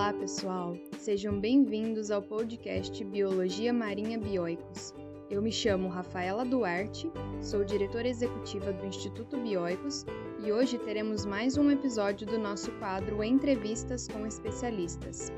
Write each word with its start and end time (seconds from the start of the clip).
Olá, 0.00 0.14
pessoal! 0.14 0.78
Sejam 0.98 1.38
bem-vindos 1.38 2.10
ao 2.10 2.22
podcast 2.22 3.04
Biologia 3.04 3.70
Marinha 3.70 4.18
Bioicos. 4.18 4.94
Eu 5.28 5.42
me 5.42 5.52
chamo 5.52 5.90
Rafaela 5.90 6.42
Duarte, 6.42 7.12
sou 7.42 7.62
diretora 7.62 8.08
executiva 8.08 8.72
do 8.72 8.86
Instituto 8.86 9.36
Bioicos 9.36 10.06
e 10.42 10.50
hoje 10.50 10.78
teremos 10.78 11.26
mais 11.26 11.58
um 11.58 11.70
episódio 11.70 12.26
do 12.26 12.38
nosso 12.38 12.72
quadro 12.78 13.22
Entrevistas 13.22 14.08
com 14.08 14.26
Especialistas. 14.26 15.30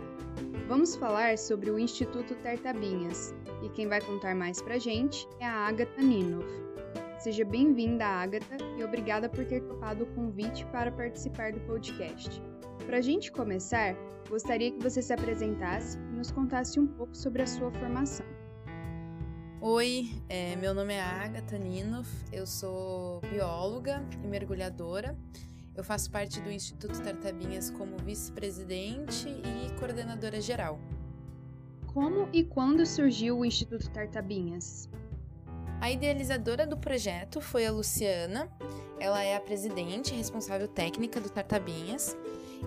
Vamos 0.69 0.95
falar 0.95 1.37
sobre 1.39 1.69
o 1.69 1.77
Instituto 1.77 2.37
Tartabinhas 2.37 3.35
e 3.65 3.69
quem 3.71 3.89
vai 3.89 4.01
contar 4.01 4.37
mais 4.37 4.63
pra 4.63 4.79
gente 4.79 5.27
é 5.41 5.45
a 5.45 5.67
Agatha 5.67 6.01
Ninov. 6.01 6.47
Seja 7.19 7.45
bem-vinda, 7.45 8.07
Agatha, 8.07 8.59
e 8.79 8.85
obrigada 8.85 9.29
por 9.29 9.45
ter 9.45 9.61
topado 9.63 10.05
o 10.05 10.15
convite 10.15 10.65
para 10.67 10.93
participar 10.93 11.51
do 11.53 11.59
podcast. 11.63 12.41
Para 12.87 12.99
a 12.99 13.01
gente 13.01 13.31
começar, 13.31 13.95
gostaria 14.29 14.71
que 14.71 14.83
você 14.83 15.01
se 15.01 15.13
apresentasse 15.13 15.97
e 15.99 16.17
nos 16.17 16.31
contasse 16.31 16.79
um 16.81 16.87
pouco 16.87 17.17
sobre 17.17 17.43
a 17.43 17.47
sua 17.47 17.71
formação. 17.71 18.27
Oi, 19.61 20.11
é, 20.29 20.57
meu 20.57 20.75
nome 20.75 20.93
é 20.93 21.01
Agatha 21.01 21.57
Ninov, 21.57 22.09
eu 22.33 22.47
sou 22.47 23.21
bióloga 23.21 24.05
e 24.23 24.27
mergulhadora. 24.27 25.17
Eu 25.75 25.85
faço 25.85 26.11
parte 26.11 26.41
do 26.41 26.51
Instituto 26.51 27.01
Tartabinhas 27.01 27.71
como 27.71 27.97
vice-presidente 27.99 29.29
e 29.29 29.79
coordenadora 29.79 30.41
geral. 30.41 30.79
Como 31.87 32.29
e 32.33 32.43
quando 32.43 32.85
surgiu 32.85 33.39
o 33.39 33.45
Instituto 33.45 33.89
Tartabinhas? 33.91 34.89
A 35.81 35.91
idealizadora 35.91 36.67
do 36.67 36.77
projeto 36.77 37.41
foi 37.41 37.65
a 37.65 37.73
Luciana. 37.73 38.49
Ela 38.99 39.23
é 39.23 39.37
a 39.37 39.41
presidente 39.41 40.13
e 40.13 40.17
responsável 40.17 40.69
técnica 40.69 41.21
do 41.21 41.31
Tartabinhas. 41.31 42.17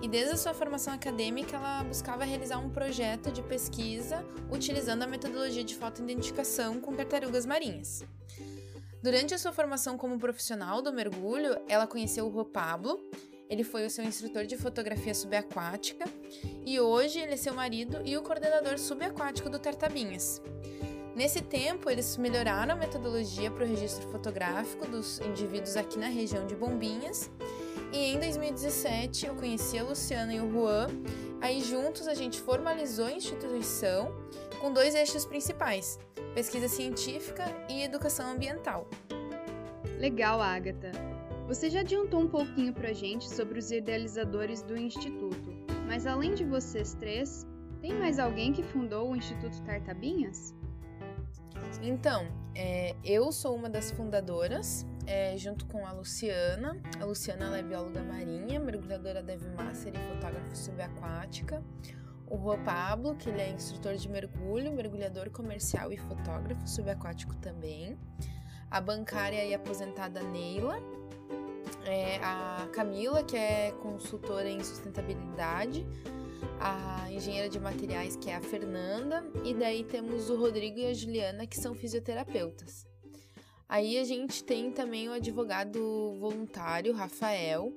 E 0.02 0.08
desde 0.08 0.34
a 0.34 0.36
sua 0.36 0.52
formação 0.52 0.92
acadêmica, 0.92 1.56
ela 1.56 1.82
buscava 1.84 2.24
realizar 2.24 2.58
um 2.58 2.68
projeto 2.68 3.32
de 3.32 3.42
pesquisa 3.42 4.24
utilizando 4.50 5.02
a 5.02 5.06
metodologia 5.06 5.64
de 5.64 5.74
fotoidentificação 5.74 6.80
com 6.80 6.94
tartarugas 6.94 7.46
marinhas. 7.46 8.04
Durante 9.02 9.34
a 9.34 9.38
sua 9.38 9.52
formação 9.52 9.96
como 9.96 10.18
profissional 10.18 10.82
do 10.82 10.92
mergulho, 10.92 11.56
ela 11.68 11.86
conheceu 11.86 12.26
o 12.26 12.28
Rô 12.28 12.44
Pablo. 12.44 13.00
Ele 13.48 13.62
foi 13.62 13.86
o 13.86 13.90
seu 13.90 14.04
instrutor 14.04 14.44
de 14.46 14.56
fotografia 14.56 15.14
subaquática 15.14 16.04
e 16.64 16.80
hoje 16.80 17.20
ele 17.20 17.34
é 17.34 17.36
seu 17.36 17.54
marido 17.54 18.00
e 18.04 18.16
o 18.16 18.22
coordenador 18.22 18.78
subaquático 18.78 19.48
do 19.48 19.58
Tartabinhas. 19.58 20.42
Nesse 21.14 21.40
tempo, 21.40 21.88
eles 21.88 22.16
melhoraram 22.18 22.74
a 22.74 22.76
metodologia 22.76 23.50
para 23.50 23.64
o 23.64 23.66
registro 23.66 24.06
fotográfico 24.10 24.86
dos 24.86 25.20
indivíduos 25.20 25.76
aqui 25.76 25.98
na 25.98 26.08
região 26.08 26.46
de 26.46 26.54
Bombinhas. 26.54 27.30
E 27.96 28.12
em 28.12 28.18
2017 28.20 29.24
eu 29.24 29.34
conheci 29.34 29.78
a 29.78 29.82
Luciana 29.82 30.34
e 30.34 30.38
o 30.38 30.52
Juan. 30.52 30.86
Aí 31.40 31.62
juntos 31.62 32.06
a 32.06 32.12
gente 32.12 32.38
formalizou 32.38 33.06
a 33.06 33.12
instituição 33.12 34.14
com 34.60 34.70
dois 34.70 34.94
eixos 34.94 35.24
principais: 35.24 35.98
pesquisa 36.34 36.68
científica 36.68 37.44
e 37.70 37.82
educação 37.82 38.32
ambiental. 38.32 38.86
Legal, 39.98 40.42
Agatha. 40.42 40.92
Você 41.48 41.70
já 41.70 41.80
adiantou 41.80 42.20
um 42.20 42.28
pouquinho 42.28 42.74
para 42.74 42.90
a 42.90 42.92
gente 42.92 43.30
sobre 43.30 43.58
os 43.58 43.70
idealizadores 43.70 44.60
do 44.60 44.76
instituto, 44.76 45.50
mas 45.86 46.06
além 46.06 46.34
de 46.34 46.44
vocês 46.44 46.92
três, 46.92 47.46
tem 47.80 47.94
mais 47.94 48.18
alguém 48.18 48.52
que 48.52 48.62
fundou 48.62 49.10
o 49.10 49.16
Instituto 49.16 49.62
Tartabinhas? 49.62 50.54
Então, 51.80 52.26
é, 52.54 52.94
eu 53.02 53.32
sou 53.32 53.56
uma 53.56 53.70
das 53.70 53.90
fundadoras, 53.90 54.84
é, 55.06 55.36
junto 55.36 55.66
com 55.66 55.86
a 55.86 55.92
Luciana. 55.92 56.80
A 57.00 57.04
Luciana 57.04 57.56
é 57.56 57.62
bióloga 57.62 58.02
marinha, 58.02 58.58
mergulhadora 58.58 59.22
Deve 59.22 59.48
Master 59.50 59.92
e 59.94 60.14
fotógrafa 60.14 60.54
subaquática. 60.54 61.62
O 62.28 62.36
Juan 62.36 62.62
Pablo, 62.64 63.14
que 63.14 63.28
ele 63.28 63.40
é 63.40 63.50
instrutor 63.50 63.94
de 63.94 64.08
mergulho, 64.08 64.72
mergulhador 64.72 65.30
comercial 65.30 65.92
e 65.92 65.96
fotógrafo 65.96 66.66
subaquático 66.66 67.36
também. 67.36 67.96
A 68.70 68.80
bancária 68.80 69.44
e 69.44 69.54
aposentada 69.54 70.22
Neila. 70.22 70.78
É, 71.84 72.16
a 72.16 72.68
Camila, 72.72 73.22
que 73.22 73.36
é 73.36 73.70
consultora 73.80 74.48
em 74.48 74.62
sustentabilidade 74.62 75.86
a 76.60 77.10
engenheira 77.10 77.48
de 77.48 77.58
materiais, 77.60 78.16
que 78.16 78.30
é 78.30 78.36
a 78.36 78.40
Fernanda, 78.40 79.24
e 79.44 79.54
daí 79.54 79.84
temos 79.84 80.30
o 80.30 80.36
Rodrigo 80.36 80.78
e 80.78 80.86
a 80.86 80.94
Juliana, 80.94 81.46
que 81.46 81.56
são 81.56 81.74
fisioterapeutas. 81.74 82.86
Aí 83.68 83.98
a 83.98 84.04
gente 84.04 84.44
tem 84.44 84.70
também 84.70 85.08
o 85.08 85.12
advogado 85.12 86.14
voluntário, 86.20 86.92
Rafael, 86.94 87.74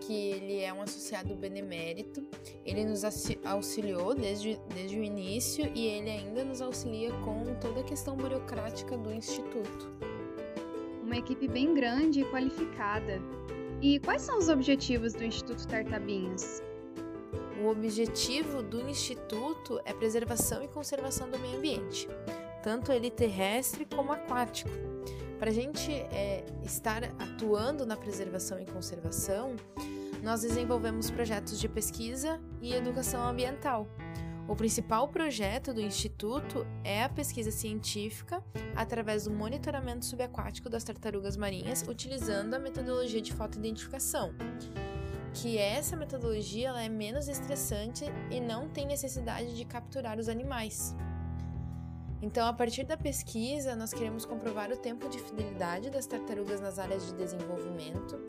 que 0.00 0.12
ele 0.12 0.58
é 0.58 0.72
um 0.72 0.82
associado 0.82 1.36
benemérito. 1.36 2.26
Ele 2.64 2.84
nos 2.84 3.04
auxiliou 3.44 4.12
desde, 4.12 4.60
desde 4.74 4.98
o 4.98 5.04
início 5.04 5.70
e 5.72 5.86
ele 5.86 6.10
ainda 6.10 6.44
nos 6.44 6.60
auxilia 6.60 7.12
com 7.24 7.44
toda 7.60 7.80
a 7.80 7.84
questão 7.84 8.16
burocrática 8.16 8.98
do 8.98 9.12
Instituto. 9.12 9.88
Uma 11.00 11.16
equipe 11.16 11.46
bem 11.46 11.74
grande 11.74 12.22
e 12.22 12.24
qualificada. 12.24 13.22
E 13.80 14.00
quais 14.00 14.22
são 14.22 14.36
os 14.36 14.48
objetivos 14.48 15.12
do 15.12 15.22
Instituto 15.22 15.66
Tartabinhas? 15.68 16.60
O 17.62 17.68
objetivo 17.68 18.64
do 18.64 18.80
Instituto 18.88 19.80
é 19.84 19.92
preservação 19.92 20.62
e 20.64 20.68
conservação 20.68 21.30
do 21.30 21.38
meio 21.38 21.58
ambiente, 21.58 22.08
tanto 22.64 22.90
ele 22.90 23.10
terrestre 23.10 23.84
como 23.84 24.12
aquático. 24.12 24.89
Para 25.40 25.48
a 25.48 25.54
gente 25.54 25.90
é, 25.90 26.44
estar 26.62 27.02
atuando 27.18 27.86
na 27.86 27.96
preservação 27.96 28.60
e 28.60 28.66
conservação, 28.66 29.56
nós 30.22 30.42
desenvolvemos 30.42 31.10
projetos 31.10 31.58
de 31.58 31.66
pesquisa 31.66 32.38
e 32.60 32.74
educação 32.74 33.26
ambiental. 33.26 33.88
O 34.46 34.54
principal 34.54 35.08
projeto 35.08 35.72
do 35.72 35.80
Instituto 35.80 36.66
é 36.84 37.02
a 37.02 37.08
pesquisa 37.08 37.50
científica 37.50 38.44
através 38.76 39.24
do 39.24 39.30
monitoramento 39.30 40.04
subaquático 40.04 40.68
das 40.68 40.84
tartarugas 40.84 41.38
marinhas 41.38 41.86
utilizando 41.88 42.52
a 42.52 42.58
metodologia 42.58 43.22
de 43.22 43.32
fotoidentificação 43.32 44.34
que 45.32 45.56
essa 45.56 45.96
metodologia 45.96 46.68
ela 46.68 46.82
é 46.82 46.88
menos 46.88 47.28
estressante 47.28 48.04
e 48.30 48.40
não 48.40 48.68
tem 48.68 48.86
necessidade 48.86 49.56
de 49.56 49.64
capturar 49.64 50.18
os 50.18 50.28
animais. 50.28 50.94
Então, 52.22 52.46
a 52.46 52.52
partir 52.52 52.84
da 52.84 52.96
pesquisa, 52.96 53.74
nós 53.74 53.94
queremos 53.94 54.26
comprovar 54.26 54.70
o 54.70 54.76
tempo 54.76 55.08
de 55.08 55.18
fidelidade 55.18 55.88
das 55.88 56.06
tartarugas 56.06 56.60
nas 56.60 56.78
áreas 56.78 57.06
de 57.06 57.14
desenvolvimento, 57.14 58.20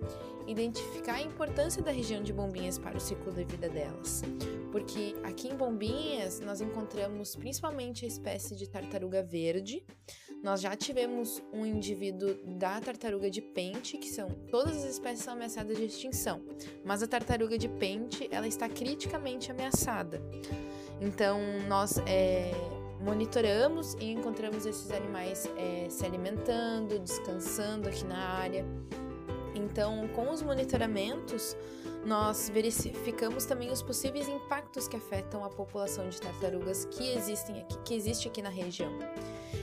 identificar 0.47 1.16
a 1.16 1.22
importância 1.22 1.81
da 1.81 1.91
região 1.91 2.24
de 2.24 2.31
Bombinhas 2.31 2.78
para 2.78 2.97
o 2.97 3.02
ciclo 3.02 3.34
de 3.34 3.44
vida 3.44 3.68
delas, 3.68 4.22
porque 4.72 5.16
aqui 5.24 5.50
em 5.50 5.56
Bombinhas 5.56 6.40
nós 6.40 6.62
encontramos 6.62 7.35
principalmente 7.35 8.06
a 8.06 8.07
espécie 8.07 8.56
de 8.56 8.69
tartaruga 8.69 9.22
verde, 9.22 9.85
nós 10.41 10.62
já 10.62 10.75
tivemos 10.75 11.44
um 11.53 11.66
indivíduo 11.66 12.34
da 12.58 12.79
tartaruga 12.79 13.29
de 13.29 13.41
pente, 13.41 13.97
que 13.97 14.08
são 14.08 14.29
todas 14.50 14.78
as 14.78 14.85
espécies 14.85 15.25
são 15.25 15.34
ameaçadas 15.34 15.78
de 15.78 15.85
extinção, 15.85 16.41
mas 16.84 17.03
a 17.03 17.08
tartaruga 17.08 17.58
de 17.58 17.68
pente 17.68 18.28
ela 18.31 18.47
está 18.47 18.68
criticamente 18.68 19.52
ameaçada. 19.52 20.19
Então 21.00 21.40
nós 21.68 22.00
é, 22.08 22.52
monitoramos 23.04 23.96
e 23.96 24.12
encontramos 24.12 24.66
esses 24.66 24.92
animais 24.92 25.50
é, 25.58 25.88
se 25.90 26.06
alimentando, 26.06 27.00
descansando 27.00 27.90
aqui 27.90 28.06
na 28.06 28.18
área. 28.18 28.66
Então, 29.56 30.08
com 30.16 30.30
os 30.32 30.42
monitoramentos, 30.42 31.56
nós 32.06 32.50
verificamos 32.50 33.46
também 33.46 33.70
os 33.72 33.82
possíveis 33.82 34.28
impactos 34.28 34.88
que 34.88 34.96
afetam 34.96 35.44
a 35.44 35.50
população 35.50 36.08
de 36.10 36.20
tartarugas 36.20 36.86
que 36.86 37.12
existem 37.16 37.62
aqui, 37.62 37.78
que 37.84 37.94
existe 37.94 38.28
aqui 38.28 38.42
na 38.42 38.50
região. 38.50 38.92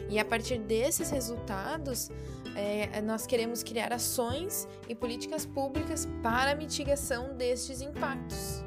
E 0.08 0.18
a 0.18 0.24
partir 0.24 0.58
desses 0.58 1.10
resultados, 1.10 2.10
é, 2.54 3.00
nós 3.02 3.26
queremos 3.26 3.62
criar 3.62 3.92
ações 3.92 4.68
e 4.88 4.94
políticas 4.94 5.44
públicas 5.44 6.06
para 6.22 6.52
a 6.52 6.54
mitigação 6.54 7.36
destes 7.36 7.80
impactos. 7.80 8.64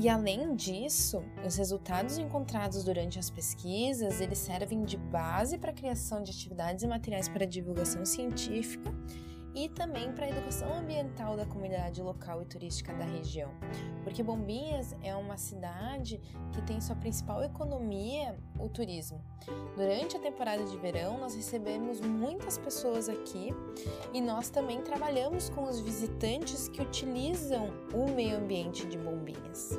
E 0.00 0.08
além 0.08 0.54
disso, 0.54 1.24
os 1.44 1.56
resultados 1.56 2.18
encontrados 2.18 2.84
durante 2.84 3.18
as 3.18 3.28
pesquisas, 3.28 4.20
eles 4.20 4.38
servem 4.38 4.84
de 4.84 4.96
base 4.96 5.58
para 5.58 5.72
a 5.72 5.74
criação 5.74 6.22
de 6.22 6.30
atividades 6.30 6.84
e 6.84 6.86
materiais 6.86 7.28
para 7.28 7.44
divulgação 7.44 8.04
científica 8.04 8.94
e 9.58 9.68
também 9.68 10.12
para 10.12 10.26
a 10.26 10.30
educação 10.30 10.72
ambiental 10.72 11.36
da 11.36 11.44
comunidade 11.44 12.00
local 12.00 12.40
e 12.40 12.44
turística 12.44 12.94
da 12.94 13.04
região. 13.04 13.50
Porque 14.04 14.22
Bombinhas 14.22 14.94
é 15.02 15.16
uma 15.16 15.36
cidade 15.36 16.20
que 16.52 16.62
tem 16.62 16.80
sua 16.80 16.94
principal 16.94 17.42
economia 17.42 18.38
o 18.56 18.68
turismo. 18.68 19.20
Durante 19.74 20.16
a 20.16 20.20
temporada 20.20 20.64
de 20.64 20.76
verão, 20.76 21.18
nós 21.18 21.34
recebemos 21.34 22.00
muitas 22.00 22.56
pessoas 22.56 23.08
aqui 23.08 23.48
e 24.14 24.20
nós 24.20 24.48
também 24.48 24.80
trabalhamos 24.80 25.50
com 25.50 25.64
os 25.64 25.80
visitantes 25.80 26.68
que 26.68 26.80
utilizam 26.80 27.68
o 27.92 28.08
meio 28.12 28.36
ambiente 28.36 28.86
de 28.86 28.96
Bombinhas. 28.96 29.76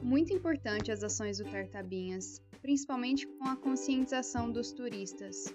Muito 0.00 0.32
importante 0.32 0.92
as 0.92 1.02
ações 1.02 1.38
do 1.38 1.44
Tartabinhas, 1.44 2.40
principalmente 2.62 3.26
com 3.26 3.48
a 3.48 3.56
conscientização 3.56 4.48
dos 4.48 4.70
turistas. 4.70 5.52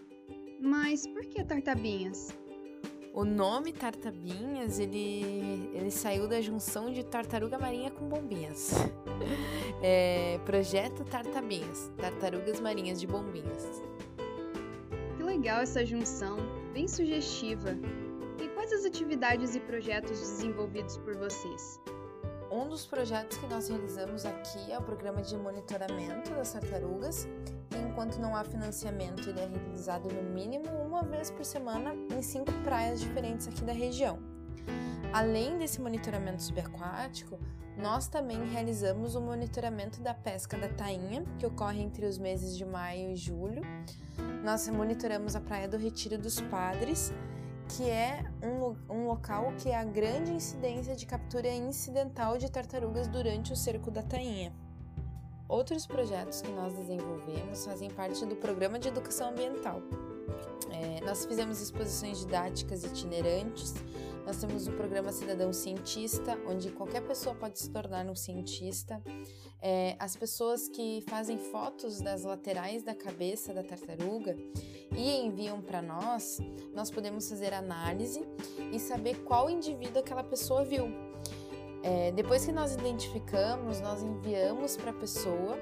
Mas 0.61 1.07
por 1.07 1.25
que 1.25 1.43
Tartabinhas? 1.45 2.42
O 3.13 3.23
nome 3.23 3.71
Tartabinhas, 3.71 4.79
ele, 4.79 5.69
ele 5.71 5.91
saiu 5.91 6.27
da 6.27 6.41
junção 6.41 6.91
de 6.91 7.05
tartaruga 7.05 7.59
marinha 7.59 7.91
com 7.91 8.09
bombinhas. 8.09 8.71
É, 9.81 10.39
projeto 10.45 11.05
Tartabinhas, 11.05 11.91
tartarugas 11.97 12.59
marinhas 12.59 12.99
de 12.99 13.07
bombinhas. 13.07 13.81
Que 15.15 15.23
legal 15.23 15.61
essa 15.61 15.85
junção, 15.85 16.37
bem 16.73 16.87
sugestiva. 16.87 17.77
E 18.41 18.47
quais 18.49 18.73
as 18.73 18.85
atividades 18.85 19.55
e 19.55 19.59
projetos 19.59 20.19
desenvolvidos 20.19 20.97
por 20.97 21.15
vocês? 21.15 21.79
Um 22.53 22.69
dos 22.69 22.85
projetos 22.85 23.35
que 23.39 23.47
nós 23.47 23.67
realizamos 23.67 24.27
aqui 24.27 24.71
é 24.71 24.77
o 24.77 24.81
programa 24.83 25.23
de 25.23 25.35
monitoramento 25.35 26.29
das 26.35 26.53
tartarugas. 26.53 27.27
Enquanto 27.71 28.19
não 28.19 28.35
há 28.35 28.43
financiamento, 28.43 29.27
ele 29.27 29.39
é 29.39 29.47
realizado 29.47 30.07
no 30.13 30.21
mínimo 30.21 30.69
uma 30.85 31.01
vez 31.01 31.31
por 31.31 31.43
semana 31.43 31.95
em 32.15 32.21
cinco 32.21 32.51
praias 32.63 33.01
diferentes 33.01 33.47
aqui 33.47 33.63
da 33.63 33.73
região. 33.73 34.19
Além 35.11 35.57
desse 35.57 35.81
monitoramento 35.81 36.43
subaquático, 36.43 37.39
nós 37.75 38.07
também 38.07 38.45
realizamos 38.45 39.15
o 39.15 39.21
monitoramento 39.21 39.99
da 39.99 40.13
pesca 40.13 40.55
da 40.55 40.69
tainha, 40.69 41.25
que 41.39 41.47
ocorre 41.47 41.81
entre 41.81 42.05
os 42.05 42.19
meses 42.19 42.55
de 42.55 42.63
maio 42.63 43.09
e 43.09 43.15
julho. 43.15 43.63
Nós 44.43 44.69
monitoramos 44.69 45.35
a 45.35 45.41
Praia 45.41 45.67
do 45.67 45.75
Retiro 45.75 46.19
dos 46.19 46.39
Padres, 46.39 47.11
que 47.69 47.89
é 47.89 48.23
um, 48.41 48.93
um 48.93 49.07
local 49.07 49.53
que 49.57 49.69
é 49.69 49.75
a 49.75 49.83
grande 49.83 50.31
incidência 50.31 50.95
de 50.95 51.05
captura 51.05 51.49
incidental 51.49 52.37
de 52.37 52.51
tartarugas 52.51 53.07
durante 53.07 53.53
o 53.53 53.55
cerco 53.55 53.89
da 53.89 54.01
tainha. 54.01 54.53
Outros 55.47 55.85
projetos 55.85 56.41
que 56.41 56.51
nós 56.51 56.73
desenvolvemos 56.73 57.65
fazem 57.65 57.89
parte 57.89 58.25
do 58.25 58.35
Programa 58.35 58.79
de 58.79 58.87
Educação 58.87 59.29
Ambiental. 59.29 59.81
É, 60.71 61.01
nós 61.05 61.25
fizemos 61.25 61.61
exposições 61.61 62.19
didáticas 62.19 62.83
itinerantes, 62.83 63.73
nós 64.25 64.37
temos 64.37 64.67
o 64.67 64.71
programa 64.71 65.11
Cidadão 65.11 65.51
Cientista, 65.51 66.39
onde 66.47 66.71
qualquer 66.71 67.01
pessoa 67.01 67.35
pode 67.35 67.59
se 67.59 67.69
tornar 67.69 68.05
um 68.05 68.15
cientista. 68.15 69.01
É, 69.65 69.95
as 69.97 70.13
pessoas 70.17 70.67
que 70.67 71.01
fazem 71.07 71.37
fotos 71.37 72.01
das 72.01 72.23
laterais 72.23 72.83
da 72.83 72.93
cabeça 72.93 73.53
da 73.53 73.63
tartaruga 73.63 74.35
e 74.93 75.25
enviam 75.25 75.61
para 75.61 75.81
nós, 75.81 76.39
nós 76.73 76.91
podemos 76.91 77.29
fazer 77.29 77.53
análise 77.53 78.21
e 78.73 78.77
saber 78.77 79.23
qual 79.23 79.49
indivíduo 79.49 80.01
aquela 80.01 80.21
pessoa 80.21 80.65
viu. 80.65 80.87
É, 81.81 82.11
depois 82.11 82.45
que 82.45 82.51
nós 82.51 82.73
identificamos, 82.73 83.79
nós 83.79 84.03
enviamos 84.03 84.75
para 84.75 84.91
a 84.91 84.93
pessoa 84.93 85.57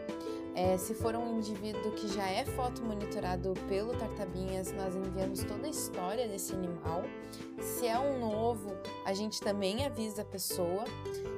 é, 0.54 0.78
se 0.78 0.94
for 0.94 1.16
um 1.16 1.38
indivíduo 1.38 1.92
que 1.94 2.08
já 2.08 2.28
é 2.28 2.46
foto 2.46 2.84
monitorado 2.84 3.54
pelo 3.70 3.94
Tartabinhas, 3.94 4.72
nós 4.74 4.96
enviamos 4.96 5.44
toda 5.44 5.68
a 5.68 5.70
história 5.70 6.28
desse 6.28 6.54
animal. 6.54 7.04
Se 7.60 7.88
é 7.88 7.98
um 7.98 8.20
novo, 8.20 8.72
a 9.06 9.14
gente 9.14 9.40
também 9.40 9.86
avisa 9.86 10.24
a 10.24 10.26
pessoa. 10.26 10.84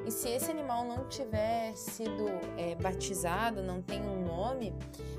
E 0.05 0.11
se 0.11 0.29
esse 0.29 0.49
animal 0.49 0.85
não 0.85 1.07
tiver 1.07 1.75
sido 1.75 2.25
é, 2.57 2.75
batizado, 2.75 3.61
não 3.61 3.81
tem 3.81 4.01
um 4.01 4.25
nome, 4.25 4.73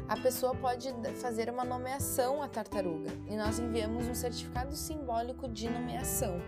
a 0.08 0.16
pessoa 0.16 0.54
pode 0.54 0.92
fazer 1.20 1.48
uma 1.48 1.64
nomeação 1.64 2.42
à 2.42 2.48
tartaruga. 2.48 3.10
E 3.28 3.36
nós 3.36 3.58
enviamos 3.58 4.08
um 4.08 4.14
certificado 4.14 4.74
simbólico 4.74 5.48
de 5.48 5.70
nomeação. 5.70 6.40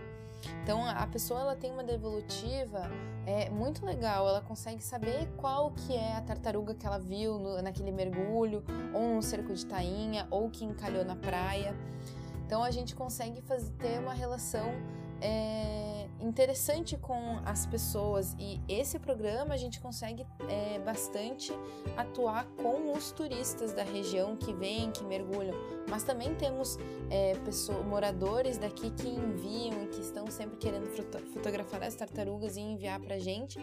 Então 0.63 0.85
a 0.85 1.07
pessoa 1.07 1.41
ela 1.41 1.57
tem 1.57 1.73
uma 1.73 1.85
devolutiva 1.85 2.91
é 3.27 3.51
muito 3.51 3.85
legal, 3.85 4.29
ela 4.29 4.41
consegue 4.41 4.83
saber 4.83 5.29
qual 5.37 5.73
que 5.73 5.95
é 5.95 6.17
a 6.17 6.21
tartaruga 6.21 6.75
que 6.75 6.87
ela 6.87 6.99
viu 6.99 7.39
no, 7.39 7.61
naquele 7.61 7.91
mergulho, 7.91 8.63
ou 8.95 9.17
no 9.17 9.23
cerco 9.23 9.53
de 9.53 9.67
tainha, 9.67 10.29
ou 10.31 10.49
que 10.49 10.65
encalhou 10.65 11.05
na 11.05 11.17
praia. 11.17 11.75
Então 12.47 12.63
a 12.63 12.71
gente 12.71 12.95
consegue 12.95 13.41
fazer, 13.43 13.73
ter 13.73 13.99
uma 13.99 14.15
relação 14.15 14.67
é, 15.21 16.07
interessante 16.21 16.97
com 16.97 17.39
as 17.45 17.67
pessoas 17.67 18.35
e 18.39 18.61
esse 18.69 18.99
programa 18.99 19.55
a 19.55 19.57
gente 19.57 19.81
consegue 19.81 20.27
é, 20.49 20.79
bastante 20.81 21.53
atuar 21.97 22.47
com 22.63 22.93
os 22.93 23.13
turistas 23.13 23.73
da 23.73 23.83
região 23.83 24.37
que 24.37 24.53
vêm, 24.53 24.91
que 24.91 25.05
mergulham, 25.05 25.55
mas 25.89 26.03
também 26.03 26.35
temos 26.35 26.79
é, 27.11 27.35
pessoas, 27.45 27.85
moradores 27.87 28.59
daqui 28.59 28.91
que 28.91 29.09
enviam 29.09 29.85
e 29.85 29.89
que 29.89 30.01
estão 30.01 30.27
sempre 30.27 30.57
querendo 30.57 30.87
fotografar 31.33 31.83
as 31.83 31.95
tartarugas 31.95 32.57
e 32.57 32.61
enviar 32.61 33.01
para 33.01 33.19
gente 33.19 33.59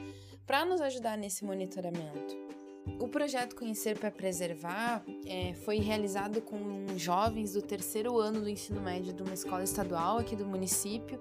para 0.45 0.65
nos 0.65 0.81
ajudar 0.81 1.17
nesse 1.17 1.45
monitoramento. 1.45 2.62
O 2.99 3.07
projeto 3.07 3.55
Conhecer 3.55 3.97
para 3.97 4.11
Preservar 4.11 5.03
é, 5.25 5.53
foi 5.65 5.77
realizado 5.77 6.41
com 6.41 6.85
jovens 6.97 7.53
do 7.53 7.61
terceiro 7.61 8.17
ano 8.17 8.41
do 8.41 8.49
ensino 8.49 8.81
médio 8.81 9.13
de 9.13 9.23
uma 9.23 9.33
escola 9.33 9.63
estadual 9.63 10.19
aqui 10.19 10.35
do 10.35 10.45
município, 10.45 11.19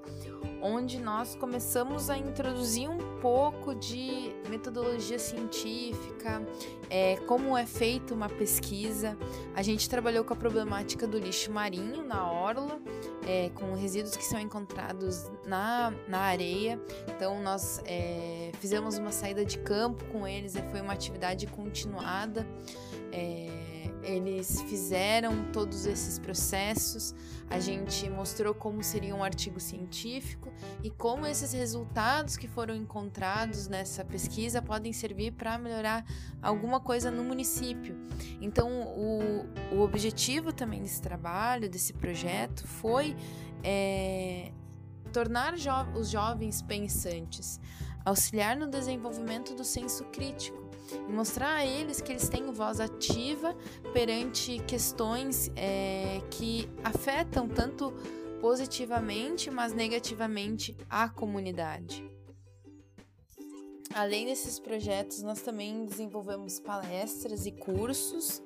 onde 0.61 0.99
nós 0.99 1.35
começamos 1.35 2.11
a 2.11 2.19
introduzir 2.19 2.89
um 2.89 3.21
pouco 3.21 3.75
de 3.75 4.33
metodologia 4.49 5.19
científica, 5.19 6.45
é, 6.91 7.17
como 7.27 7.57
é 7.57 7.67
feita 7.67 8.15
uma 8.15 8.29
pesquisa. 8.29 9.17
A 9.55 9.63
gente 9.63 9.89
trabalhou 9.89 10.25
com 10.25 10.33
a 10.33 10.37
problemática 10.37 11.07
do 11.07 11.19
lixo 11.19 11.51
marinho 11.51 12.03
na 12.05 12.31
orla, 12.31 12.81
é, 13.27 13.51
com 13.51 13.75
resíduos 13.75 14.17
que 14.17 14.25
são 14.25 14.39
encontrados 14.39 15.31
na, 15.47 15.93
na 16.09 16.19
areia. 16.19 16.81
Então, 17.09 17.41
nós 17.43 17.81
é, 17.87 18.51
fizemos 18.59 18.99
uma 18.99 19.13
saída 19.13 19.45
de 19.45 19.59
campo 19.59 20.05
com 20.07 20.27
eles, 20.27 20.55
foi 20.71 20.81
uma 20.81 20.93
atividade 20.93 21.47
continuada. 21.47 22.47
É, 23.13 23.49
eles 24.03 24.61
fizeram 24.63 25.51
todos 25.53 25.87
esses 25.87 26.19
processos, 26.19 27.15
a 27.49 27.61
gente 27.61 28.09
mostrou 28.11 28.55
como 28.55 28.83
seria 28.83 29.15
um 29.15 29.23
artigo 29.23 29.61
científico 29.61 30.53
e 30.83 30.91
como 30.91 31.27
esses 31.27 31.53
resultados 31.53 32.37
que 32.37 32.49
foram 32.49 32.75
encontrados 32.75 33.69
nessa 33.69 34.05
pesquisa 34.05 34.61
podem 34.61 34.93
servir 34.93 35.33
para 35.33 35.57
melhorar 35.59 36.05
alguma 36.41 36.81
coisa 36.81 37.11
no 37.11 37.23
município. 37.23 37.97
Então, 38.41 38.69
o, 38.83 39.47
o 39.77 39.81
objetivo 39.81 40.53
também 40.53 40.83
desse 40.83 41.01
trabalho, 41.01 41.69
desse 41.69 41.93
projeto, 41.93 42.67
foi 42.67 43.17
é, 43.63 44.53
tornar 45.13 45.57
jo 45.57 45.71
os 45.95 46.11
jovens 46.11 46.63
pensantes, 46.63 47.61
auxiliar 48.05 48.57
no 48.57 48.69
desenvolvimento 48.69 49.55
do 49.55 49.65
senso 49.65 50.05
crítico 50.07 50.62
e 51.09 51.13
mostrar 51.13 51.57
a 51.57 51.67
eles 51.67 52.01
que 52.01 52.13
eles 52.13 52.29
têm 52.29 52.53
voz 52.53 52.81
ativa 52.81 53.57
perante 53.93 54.59
questões 54.67 55.51
é, 55.57 56.21
que 56.31 56.69
afetam 56.83 57.49
tanto 57.49 57.93
positivamente, 58.41 59.51
mas 59.51 59.73
negativamente 59.73 60.77
a 60.91 61.09
comunidade. 61.09 62.05
Além 63.95 64.27
desses 64.27 64.59
projetos, 64.59 65.23
nós 65.23 65.43
também 65.43 65.85
desenvolvemos 65.85 66.59
palestras 66.59 67.47
e 67.47 67.53
cursos, 67.53 68.43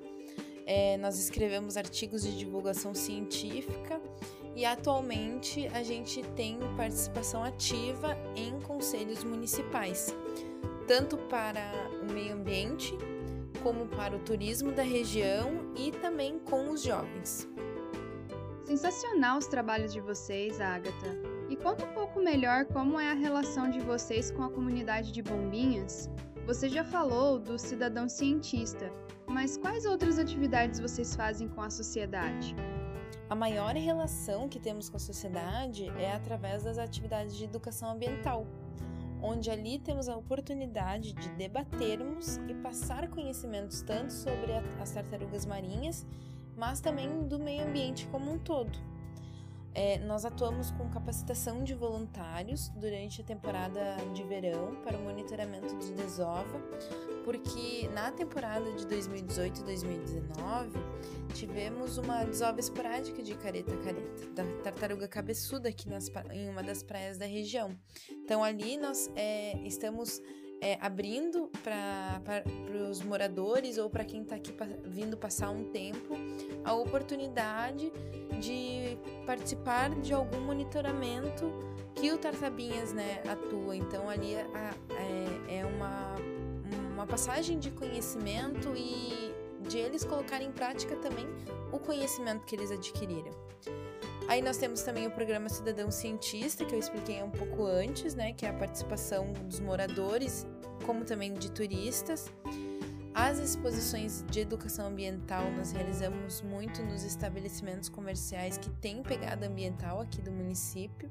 é, 0.66 0.96
nós 0.96 1.18
escrevemos 1.18 1.76
artigos 1.76 2.22
de 2.22 2.37
divulgação 2.37 2.94
científica 2.94 4.00
e 4.56 4.64
atualmente 4.64 5.68
a 5.68 5.82
gente 5.84 6.22
tem 6.34 6.58
participação 6.76 7.44
ativa 7.44 8.16
em 8.34 8.58
conselhos 8.62 9.22
municipais 9.22 10.12
tanto 10.87 11.16
para 11.16 11.73
o 12.02 12.12
meio 12.12 12.35
ambiente, 12.35 12.97
como 13.62 13.87
para 13.87 14.16
o 14.16 14.21
turismo 14.21 14.73
da 14.73 14.83
região 14.83 15.73
e 15.76 15.90
também 15.90 16.38
com 16.38 16.71
os 16.71 16.83
jovens. 16.83 17.49
Sensacional 18.64 19.38
os 19.38 19.47
trabalhos 19.47 19.93
de 19.93 20.00
vocês, 20.00 20.61
Agatha. 20.61 21.16
E 21.49 21.57
conta 21.57 21.85
um 21.85 21.93
pouco 21.93 22.21
melhor 22.21 22.64
como 22.66 22.99
é 22.99 23.11
a 23.11 23.14
relação 23.14 23.71
de 23.71 23.81
vocês 23.81 24.31
com 24.31 24.43
a 24.43 24.50
comunidade 24.50 25.12
de 25.12 25.23
Bombinhas. 25.23 26.11
Você 26.47 26.69
já 26.69 26.85
falou 26.85 27.38
do 27.38 27.59
cidadão 27.59 28.09
cientista, 28.09 28.90
mas 29.26 29.57
quais 29.57 29.85
outras 29.85 30.19
atividades 30.19 30.81
vocês 30.81 31.14
fazem 31.14 31.49
com 31.49 31.61
a 31.61 31.71
sociedade? 31.71 32.55
A 33.28 33.35
maior 33.35 33.75
relação 33.75 34.49
que 34.49 34.61
temos 34.61 34.88
com 34.88 34.97
a 34.97 35.00
sociedade 35.00 35.88
é 35.99 36.12
através 36.12 36.62
das 36.62 36.78
atividades 36.78 37.37
de 37.37 37.45
educação 37.45 37.90
ambiental, 37.90 38.47
onde 39.23 39.50
ali 39.50 39.78
temos 39.78 40.08
a 40.08 40.16
oportunidade 40.16 41.12
de 41.12 41.28
debatermos 41.30 42.37
e 42.49 42.54
passar 42.54 43.08
conhecimentos 43.08 43.82
tanto 43.82 44.12
sobre 44.12 44.52
as 44.80 44.90
tartarugas 44.90 45.46
marinhas, 45.46 46.06
mas 46.56 46.80
também 46.80 47.26
do 47.26 47.38
meio 47.38 47.66
ambiente 47.66 48.06
como 48.08 48.32
um 48.32 48.38
todo. 48.38 48.95
É, 49.78 49.99
nós 49.99 50.25
atuamos 50.25 50.71
com 50.71 50.88
capacitação 50.88 51.62
de 51.62 51.75
voluntários 51.75 52.71
durante 52.71 53.21
a 53.21 53.25
temporada 53.25 53.97
de 54.14 54.23
verão 54.23 54.75
para 54.76 54.97
o 54.97 55.02
monitoramento 55.02 55.76
de 55.76 55.92
desova, 55.92 56.59
porque 57.23 57.87
na 57.92 58.11
temporada 58.11 58.73
de 58.73 58.87
2018 58.87 59.61
e 59.61 59.64
2019 59.64 60.71
tivemos 61.35 61.99
uma 61.99 62.25
desova 62.25 62.59
esporádica 62.59 63.23
de 63.23 63.35
careta 63.35 63.76
careta, 63.76 64.26
da 64.35 64.45
tartaruga 64.62 65.06
cabeçuda 65.06 65.68
aqui 65.68 65.90
nas, 65.90 66.11
em 66.33 66.49
uma 66.49 66.62
das 66.62 66.83
praias 66.83 67.18
da 67.18 67.26
região. 67.26 67.76
Então 68.11 68.42
ali 68.42 68.78
nós 68.78 69.11
é, 69.14 69.59
estamos 69.59 70.23
é, 70.60 70.78
abrindo 70.80 71.50
para 71.62 72.44
os 72.90 73.02
moradores 73.02 73.78
ou 73.78 73.90
para 73.90 74.04
quem 74.04 74.22
está 74.22 74.36
aqui 74.36 74.54
vindo 74.84 75.16
passar 75.16 75.50
um 75.50 75.64
tempo 75.64 76.14
a 76.64 76.72
oportunidade 76.75 77.92
de 78.40 78.98
participar 79.26 79.90
de 80.00 80.12
algum 80.12 80.40
monitoramento 80.40 81.52
que 81.94 82.12
o 82.12 82.18
Tartabinhas 82.18 82.92
né, 82.92 83.22
atua. 83.28 83.76
Então, 83.76 84.08
ali 84.08 84.34
é, 84.34 84.46
é, 85.50 85.58
é 85.60 85.66
uma, 85.66 86.14
uma 86.92 87.06
passagem 87.06 87.58
de 87.58 87.70
conhecimento 87.70 88.75
e 88.76 89.34
de 89.68 89.78
eles 89.78 90.04
colocarem 90.04 90.48
em 90.48 90.52
prática 90.52 90.94
também 90.96 91.26
o 91.72 91.78
conhecimento 91.78 92.44
que 92.44 92.54
eles 92.54 92.70
adquiriram. 92.70 93.32
Aí 94.28 94.42
nós 94.42 94.56
temos 94.56 94.83
também 94.83 95.06
o 95.06 95.11
programa 95.11 95.49
Cidadão 95.49 95.88
Cientista, 95.90 96.64
que 96.64 96.75
eu 96.75 96.78
expliquei 96.80 97.23
um 97.23 97.30
pouco 97.30 97.64
antes, 97.64 98.14
né, 98.14 98.33
que 98.33 98.45
é 98.45 98.49
a 98.49 98.52
participação 98.52 99.33
dos 99.33 99.61
moradores, 99.61 100.45
como 100.85 101.04
também 101.04 101.33
de 101.33 101.50
turistas. 101.50 102.26
As 103.14 103.38
exposições 103.38 104.25
de 104.28 104.40
educação 104.40 104.88
ambiental 104.88 105.50
nós 105.52 105.71
realizamos 105.71 106.42
muito 106.42 106.83
nos 106.83 107.04
estabelecimentos 107.04 107.88
comerciais 107.88 108.59
que 108.59 108.68
têm 108.68 109.02
pegada 109.02 109.47
ambiental 109.47 110.00
aqui 110.00 110.21
do 110.21 110.33
município. 110.33 111.11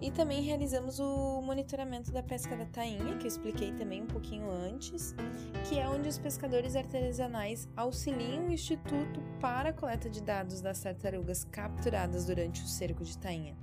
E 0.00 0.10
também 0.10 0.42
realizamos 0.42 1.00
o 1.00 1.40
monitoramento 1.40 2.12
da 2.12 2.22
pesca 2.22 2.54
da 2.54 2.66
tainha, 2.66 3.16
que 3.16 3.24
eu 3.24 3.28
expliquei 3.28 3.72
também 3.72 4.02
um 4.02 4.06
pouquinho 4.06 4.50
antes, 4.50 5.14
que 5.68 5.78
é 5.78 5.88
onde 5.88 6.08
os 6.08 6.18
pescadores 6.18 6.76
artesanais 6.76 7.66
auxiliam 7.74 8.46
o 8.46 8.52
Instituto 8.52 9.20
para 9.40 9.70
a 9.70 9.72
coleta 9.72 10.10
de 10.10 10.20
dados 10.20 10.60
das 10.60 10.80
tartarugas 10.80 11.44
capturadas 11.44 12.26
durante 12.26 12.62
o 12.62 12.66
cerco 12.66 13.04
de 13.04 13.16
tainha. 13.16 13.56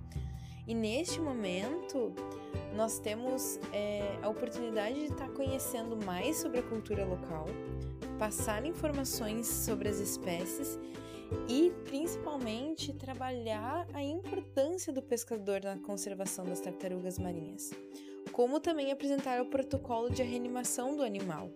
E 0.66 0.74
neste 0.74 1.20
momento, 1.20 2.14
nós 2.74 2.98
temos 2.98 3.60
é, 3.72 4.18
a 4.22 4.30
oportunidade 4.30 4.96
de 4.96 5.12
estar 5.12 5.30
conhecendo 5.30 5.96
mais 6.06 6.38
sobre 6.38 6.60
a 6.60 6.64
cultura 6.64 7.06
local, 7.06 7.46
passar 8.18 8.66
informações 8.66 9.46
sobre 9.46 9.90
as 9.90 10.00
espécies 10.00 10.80
e 11.48 11.72
principalmente 11.86 12.94
trabalhar 12.94 13.88
a 13.94 14.04
importância 14.04 14.92
do 14.92 15.02
pescador 15.02 15.62
na 15.64 15.78
conservação 15.78 16.46
das 16.46 16.60
tartarugas 16.60 17.18
marinhas, 17.18 17.72
como 18.32 18.60
também 18.60 18.92
apresentar 18.92 19.42
o 19.42 19.46
protocolo 19.46 20.10
de 20.10 20.24
reanimação 20.24 20.96
do 20.96 21.04
animal. 21.04 21.50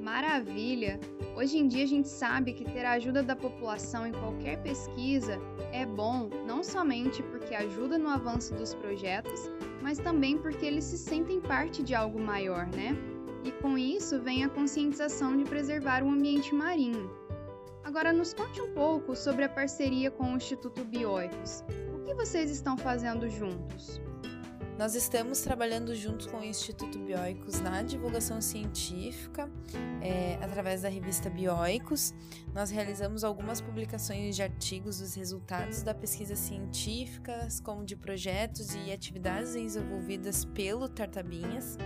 Maravilha! 0.00 1.00
Hoje 1.34 1.58
em 1.58 1.66
dia 1.66 1.82
a 1.82 1.88
gente 1.88 2.08
sabe 2.08 2.52
que 2.52 2.64
ter 2.64 2.84
a 2.84 2.92
ajuda 2.92 3.22
da 3.22 3.34
população 3.34 4.06
em 4.06 4.12
qualquer 4.12 4.62
pesquisa 4.62 5.38
é 5.72 5.84
bom, 5.84 6.28
não 6.46 6.62
somente 6.62 7.22
porque 7.22 7.54
ajuda 7.54 7.98
no 7.98 8.08
avanço 8.08 8.54
dos 8.54 8.74
projetos, 8.74 9.50
mas 9.82 9.98
também 9.98 10.38
porque 10.38 10.64
eles 10.64 10.84
se 10.84 10.98
sentem 10.98 11.40
parte 11.40 11.82
de 11.82 11.94
algo 11.94 12.20
maior, 12.20 12.66
né? 12.66 12.96
E 13.44 13.50
com 13.50 13.76
isso 13.76 14.20
vem 14.20 14.44
a 14.44 14.48
conscientização 14.48 15.36
de 15.36 15.44
preservar 15.44 16.02
o 16.02 16.08
ambiente 16.08 16.54
marinho. 16.54 17.23
Agora 17.84 18.14
nos 18.14 18.32
conte 18.32 18.62
um 18.62 18.72
pouco 18.72 19.14
sobre 19.14 19.44
a 19.44 19.48
parceria 19.48 20.10
com 20.10 20.32
o 20.32 20.36
Instituto 20.36 20.82
Bioicos. 20.84 21.62
O 21.94 22.02
que 22.02 22.14
vocês 22.14 22.50
estão 22.50 22.78
fazendo 22.78 23.28
juntos? 23.28 24.00
Nós 24.76 24.96
estamos 24.96 25.40
trabalhando 25.40 25.94
junto 25.94 26.28
com 26.28 26.38
o 26.38 26.44
Instituto 26.44 26.98
Bioicos 26.98 27.60
na 27.60 27.80
divulgação 27.80 28.40
científica, 28.40 29.48
é, 30.02 30.36
através 30.42 30.82
da 30.82 30.88
revista 30.88 31.30
Bioicos. 31.30 32.12
Nós 32.52 32.70
realizamos 32.70 33.22
algumas 33.22 33.60
publicações 33.60 34.34
de 34.34 34.42
artigos 34.42 34.98
dos 34.98 35.14
resultados 35.14 35.84
da 35.84 35.94
pesquisa 35.94 36.34
científica, 36.34 37.46
como 37.62 37.84
de 37.84 37.94
projetos 37.94 38.74
e 38.74 38.90
atividades 38.90 39.52
desenvolvidas 39.52 40.44
pelo 40.44 40.88
Tartabinhas. 40.88 41.78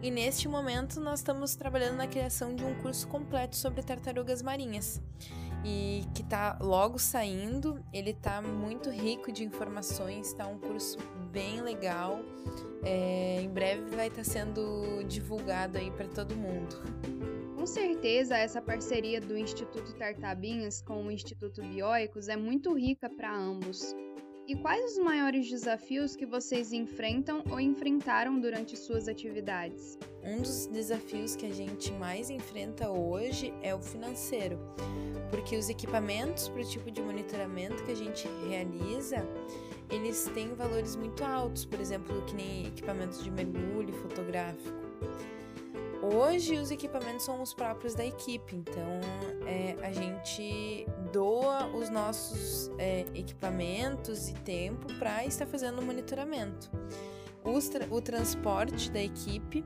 E 0.00 0.08
neste 0.08 0.46
momento 0.46 1.00
nós 1.00 1.18
estamos 1.18 1.56
trabalhando 1.56 1.96
na 1.96 2.06
criação 2.06 2.54
de 2.54 2.64
um 2.64 2.74
curso 2.82 3.08
completo 3.08 3.56
sobre 3.56 3.82
tartarugas 3.82 4.42
marinhas. 4.42 5.00
E 5.64 6.04
que 6.14 6.22
está 6.22 6.58
logo 6.60 6.98
saindo, 6.98 7.82
ele 7.92 8.10
está 8.10 8.42
muito 8.42 8.90
rico 8.90 9.30
de 9.30 9.44
informações, 9.44 10.28
está 10.28 10.46
um 10.46 10.58
curso 10.58 10.98
bem 11.30 11.60
legal. 11.60 12.20
É, 12.82 13.40
em 13.40 13.48
breve 13.48 13.94
vai 13.94 14.08
estar 14.08 14.22
tá 14.22 14.24
sendo 14.24 15.04
divulgado 15.04 15.78
aí 15.78 15.90
para 15.92 16.08
todo 16.08 16.34
mundo. 16.34 16.76
Com 17.54 17.66
certeza, 17.66 18.36
essa 18.36 18.60
parceria 18.60 19.20
do 19.20 19.38
Instituto 19.38 19.94
Tartabinhas 19.94 20.82
com 20.82 21.06
o 21.06 21.12
Instituto 21.12 21.62
Bioicos 21.62 22.28
é 22.28 22.36
muito 22.36 22.76
rica 22.76 23.08
para 23.08 23.32
ambos. 23.32 23.94
E 24.52 24.56
quais 24.56 24.98
os 24.98 24.98
maiores 24.98 25.48
desafios 25.48 26.14
que 26.14 26.26
vocês 26.26 26.74
enfrentam 26.74 27.42
ou 27.50 27.58
enfrentaram 27.58 28.38
durante 28.38 28.76
suas 28.76 29.08
atividades? 29.08 29.98
Um 30.22 30.42
dos 30.42 30.66
desafios 30.66 31.34
que 31.34 31.46
a 31.46 31.50
gente 31.50 31.90
mais 31.92 32.28
enfrenta 32.28 32.90
hoje 32.90 33.50
é 33.62 33.74
o 33.74 33.80
financeiro, 33.80 34.58
porque 35.30 35.56
os 35.56 35.70
equipamentos 35.70 36.50
para 36.50 36.60
o 36.60 36.68
tipo 36.68 36.90
de 36.90 37.00
monitoramento 37.00 37.82
que 37.82 37.92
a 37.92 37.96
gente 37.96 38.28
realiza, 38.46 39.26
eles 39.90 40.30
têm 40.34 40.52
valores 40.52 40.96
muito 40.96 41.24
altos, 41.24 41.64
por 41.64 41.80
exemplo, 41.80 42.22
que 42.26 42.34
nem 42.34 42.66
equipamentos 42.66 43.24
de 43.24 43.30
mergulho 43.30 43.94
fotográfico. 43.94 44.82
Hoje 46.02 46.58
os 46.58 46.72
equipamentos 46.72 47.24
são 47.24 47.40
os 47.40 47.54
próprios 47.54 47.94
da 47.94 48.04
equipe, 48.04 48.56
então 48.56 49.00
é, 49.46 49.76
a 49.86 49.92
gente 49.92 50.84
doa 51.12 51.68
os 51.68 51.88
nossos 51.88 52.72
é, 52.76 53.06
equipamentos 53.14 54.28
e 54.28 54.34
tempo 54.34 54.92
para 54.98 55.24
estar 55.24 55.46
fazendo 55.46 55.78
o 55.78 55.84
monitoramento. 55.84 56.68
Tra 57.70 57.86
o 57.88 58.00
transporte 58.00 58.90
da 58.90 59.00
equipe 59.00 59.64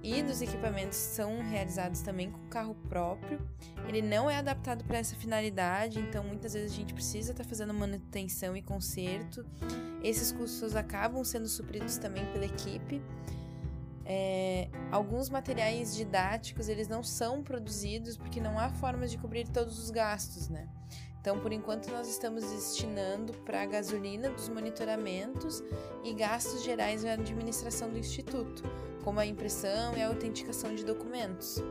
e 0.00 0.22
dos 0.22 0.42
equipamentos 0.42 0.96
são 0.96 1.40
realizados 1.40 2.02
também 2.02 2.30
com 2.30 2.38
carro 2.48 2.76
próprio. 2.88 3.40
Ele 3.88 4.00
não 4.02 4.30
é 4.30 4.36
adaptado 4.36 4.84
para 4.84 4.98
essa 4.98 5.16
finalidade, 5.16 5.98
então 5.98 6.22
muitas 6.22 6.52
vezes 6.52 6.72
a 6.72 6.76
gente 6.76 6.94
precisa 6.94 7.32
estar 7.32 7.42
fazendo 7.42 7.74
manutenção 7.74 8.56
e 8.56 8.62
conserto. 8.62 9.44
Esses 10.04 10.30
custos 10.30 10.76
acabam 10.76 11.24
sendo 11.24 11.48
supridos 11.48 11.96
também 11.96 12.24
pela 12.32 12.44
equipe. 12.44 13.02
É, 14.06 14.68
alguns 14.90 15.30
materiais 15.30 15.96
didáticos 15.96 16.68
eles 16.68 16.88
não 16.88 17.02
são 17.02 17.42
produzidos 17.42 18.16
porque 18.16 18.40
não 18.40 18.58
há 18.58 18.68
formas 18.68 19.10
de 19.10 19.18
cobrir 19.18 19.48
todos 19.48 19.78
os 19.78 19.90
gastos, 19.90 20.48
né? 20.48 20.68
Então, 21.24 21.40
por 21.40 21.54
enquanto, 21.54 21.90
nós 21.90 22.06
estamos 22.06 22.44
destinando 22.44 23.32
para 23.46 23.62
a 23.62 23.64
gasolina 23.64 24.28
dos 24.28 24.50
monitoramentos 24.50 25.62
e 26.04 26.12
gastos 26.12 26.62
gerais 26.62 27.02
da 27.02 27.14
administração 27.14 27.88
do 27.88 27.98
Instituto, 27.98 28.62
como 29.02 29.18
a 29.18 29.24
impressão 29.24 29.96
e 29.96 30.02
a 30.02 30.08
autenticação 30.08 30.74
de 30.74 30.84
documentos. 30.84 31.62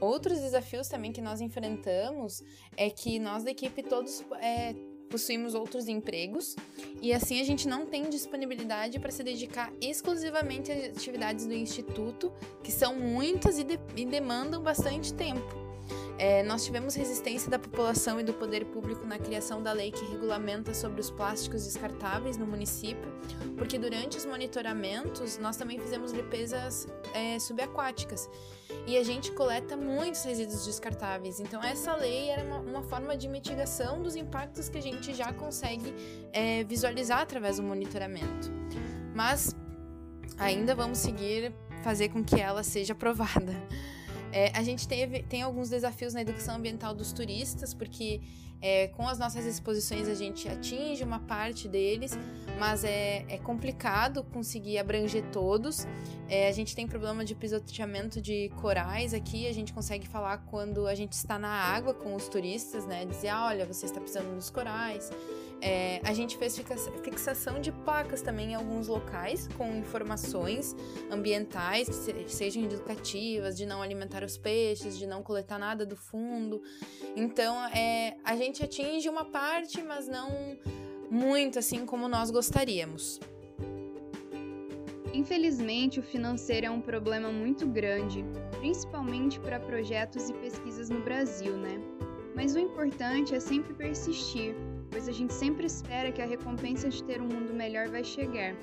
Outros 0.00 0.38
desafios 0.38 0.86
também 0.86 1.10
que 1.10 1.20
nós 1.20 1.40
enfrentamos 1.40 2.40
é 2.76 2.88
que 2.88 3.18
nós 3.18 3.42
da 3.42 3.50
equipe 3.50 3.82
todos 3.82 4.24
é, 4.40 4.72
possuímos 5.08 5.54
outros 5.54 5.88
empregos 5.88 6.54
e 7.00 7.12
assim 7.12 7.40
a 7.40 7.44
gente 7.44 7.66
não 7.66 7.86
tem 7.86 8.08
disponibilidade 8.08 8.98
para 8.98 9.10
se 9.10 9.22
dedicar 9.22 9.72
exclusivamente 9.80 10.70
às 10.70 10.96
atividades 10.96 11.46
do 11.46 11.54
instituto, 11.54 12.32
que 12.62 12.70
são 12.70 12.94
muitas 12.94 13.58
e, 13.58 13.64
de 13.64 13.78
e 13.96 14.04
demandam 14.04 14.62
bastante 14.62 15.12
tempo. 15.14 15.67
É, 16.18 16.42
nós 16.42 16.64
tivemos 16.64 16.96
resistência 16.96 17.48
da 17.48 17.60
população 17.60 18.18
e 18.18 18.24
do 18.24 18.34
poder 18.34 18.64
público 18.66 19.06
na 19.06 19.18
criação 19.18 19.62
da 19.62 19.72
lei 19.72 19.92
que 19.92 20.04
regulamenta 20.06 20.74
sobre 20.74 21.00
os 21.00 21.10
plásticos 21.10 21.64
descartáveis 21.64 22.36
no 22.36 22.44
município, 22.44 23.08
porque 23.56 23.78
durante 23.78 24.18
os 24.18 24.26
monitoramentos 24.26 25.38
nós 25.38 25.56
também 25.56 25.78
fizemos 25.78 26.10
limpezas 26.10 26.88
é, 27.14 27.38
subaquáticas 27.38 28.28
e 28.84 28.96
a 28.96 29.04
gente 29.04 29.30
coleta 29.32 29.76
muitos 29.76 30.24
resíduos 30.24 30.66
descartáveis. 30.66 31.38
Então, 31.38 31.62
essa 31.62 31.94
lei 31.94 32.30
era 32.30 32.42
uma, 32.42 32.58
uma 32.58 32.82
forma 32.82 33.16
de 33.16 33.28
mitigação 33.28 34.02
dos 34.02 34.16
impactos 34.16 34.68
que 34.68 34.76
a 34.78 34.82
gente 34.82 35.14
já 35.14 35.32
consegue 35.32 35.94
é, 36.32 36.64
visualizar 36.64 37.20
através 37.20 37.58
do 37.58 37.62
monitoramento. 37.62 38.50
Mas 39.14 39.54
ainda 40.36 40.74
vamos 40.74 40.98
seguir 40.98 41.52
fazer 41.82 42.08
com 42.08 42.24
que 42.24 42.40
ela 42.40 42.62
seja 42.62 42.92
aprovada. 42.92 43.54
É, 44.32 44.50
a 44.56 44.62
gente 44.62 44.86
teve, 44.86 45.22
tem 45.22 45.42
alguns 45.42 45.68
desafios 45.68 46.14
na 46.14 46.22
educação 46.22 46.56
ambiental 46.56 46.94
dos 46.94 47.12
turistas, 47.12 47.72
porque 47.72 48.20
é, 48.60 48.88
com 48.88 49.06
as 49.06 49.18
nossas 49.18 49.44
exposições 49.44 50.08
a 50.08 50.14
gente 50.14 50.48
atinge 50.48 51.04
uma 51.04 51.20
parte 51.20 51.68
deles, 51.68 52.18
mas 52.58 52.82
é, 52.82 53.24
é 53.28 53.38
complicado 53.38 54.24
conseguir 54.24 54.78
abranger 54.78 55.24
todos. 55.30 55.86
É, 56.28 56.48
a 56.48 56.52
gente 56.52 56.74
tem 56.74 56.86
problema 56.86 57.24
de 57.24 57.34
pisoteamento 57.34 58.20
de 58.20 58.48
corais 58.60 59.14
aqui, 59.14 59.46
a 59.46 59.52
gente 59.52 59.72
consegue 59.72 60.08
falar 60.08 60.38
quando 60.38 60.86
a 60.86 60.94
gente 60.94 61.12
está 61.12 61.38
na 61.38 61.48
água 61.48 61.94
com 61.94 62.14
os 62.16 62.28
turistas, 62.28 62.84
né? 62.84 63.04
Dizer, 63.04 63.28
ah, 63.28 63.46
olha, 63.46 63.64
você 63.64 63.86
está 63.86 64.00
pisando 64.00 64.30
nos 64.34 64.50
corais. 64.50 65.10
É, 65.60 66.00
a 66.04 66.12
gente 66.12 66.36
fez 66.36 66.56
fixação 67.02 67.60
de 67.60 67.72
placas 67.72 68.22
também 68.22 68.52
em 68.52 68.54
alguns 68.54 68.86
locais 68.86 69.48
com 69.58 69.76
informações 69.76 70.76
ambientais, 71.10 71.88
que 72.06 72.32
sejam 72.32 72.62
educativas, 72.62 73.56
de 73.56 73.66
não 73.66 73.82
alimentar 73.82 74.22
os 74.22 74.38
peixes, 74.38 74.96
de 74.96 75.06
não 75.06 75.22
coletar 75.22 75.58
nada 75.58 75.84
do 75.84 75.96
fundo. 75.96 76.62
Então, 77.16 77.56
é, 77.66 78.16
a 78.22 78.36
gente 78.36 78.62
atinge 78.62 79.08
uma 79.08 79.24
parte, 79.24 79.82
mas 79.82 80.06
não 80.06 80.56
muito 81.10 81.58
assim 81.58 81.84
como 81.84 82.08
nós 82.08 82.30
gostaríamos. 82.30 83.18
Infelizmente, 85.12 85.98
o 85.98 86.02
financeiro 86.02 86.66
é 86.66 86.70
um 86.70 86.80
problema 86.80 87.32
muito 87.32 87.66
grande, 87.66 88.24
principalmente 88.60 89.40
para 89.40 89.58
projetos 89.58 90.28
e 90.28 90.34
pesquisas 90.34 90.90
no 90.90 91.00
Brasil, 91.00 91.56
né? 91.56 91.80
Mas 92.36 92.54
o 92.54 92.58
importante 92.58 93.34
é 93.34 93.40
sempre 93.40 93.74
persistir, 93.74 94.54
pois 94.90 95.08
a 95.08 95.12
gente 95.12 95.32
sempre 95.32 95.66
espera 95.66 96.12
que 96.12 96.22
a 96.22 96.26
recompensa 96.26 96.88
de 96.88 97.02
ter 97.04 97.20
um 97.20 97.26
mundo 97.26 97.52
melhor 97.54 97.88
vai 97.88 98.04
chegar. 98.04 98.54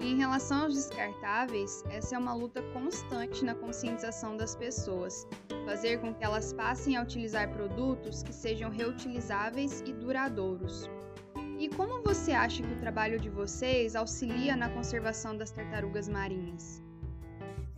E 0.00 0.12
em 0.12 0.16
relação 0.16 0.62
aos 0.62 0.74
descartáveis, 0.74 1.82
essa 1.90 2.14
é 2.14 2.18
uma 2.18 2.32
luta 2.32 2.62
constante 2.72 3.44
na 3.44 3.54
conscientização 3.54 4.36
das 4.36 4.54
pessoas, 4.54 5.26
fazer 5.64 6.00
com 6.00 6.14
que 6.14 6.24
elas 6.24 6.52
passem 6.52 6.96
a 6.96 7.02
utilizar 7.02 7.52
produtos 7.52 8.22
que 8.22 8.32
sejam 8.32 8.70
reutilizáveis 8.70 9.82
e 9.84 9.92
duradouros. 9.92 10.88
E 11.58 11.68
como 11.68 12.00
você 12.02 12.30
acha 12.30 12.62
que 12.62 12.72
o 12.72 12.78
trabalho 12.78 13.18
de 13.18 13.28
vocês 13.28 13.96
auxilia 13.96 14.54
na 14.54 14.68
conservação 14.68 15.36
das 15.36 15.50
tartarugas 15.50 16.08
marinhas? 16.08 16.87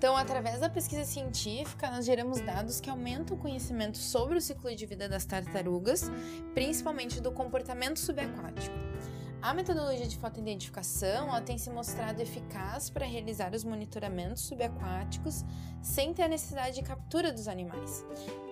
Então, 0.01 0.17
através 0.17 0.61
da 0.61 0.71
pesquisa 0.71 1.05
científica, 1.05 1.91
nós 1.91 2.07
geramos 2.07 2.41
dados 2.41 2.81
que 2.81 2.89
aumentam 2.89 3.37
o 3.37 3.39
conhecimento 3.39 3.99
sobre 3.99 4.39
o 4.39 4.41
ciclo 4.41 4.75
de 4.75 4.87
vida 4.87 5.07
das 5.07 5.27
tartarugas, 5.27 6.11
principalmente 6.55 7.21
do 7.21 7.31
comportamento 7.31 7.99
subaquático. 7.99 8.75
A 9.43 9.53
metodologia 9.53 10.07
de 10.07 10.17
fotoidentificação 10.17 11.29
tem 11.45 11.59
se 11.59 11.69
mostrado 11.69 12.23
eficaz 12.23 12.89
para 12.89 13.05
realizar 13.05 13.55
os 13.55 13.63
monitoramentos 13.63 14.45
subaquáticos 14.45 15.45
sem 15.83 16.15
ter 16.15 16.23
a 16.23 16.29
necessidade 16.29 16.77
de 16.77 16.83
captura 16.83 17.31
dos 17.31 17.47
animais, 17.47 18.03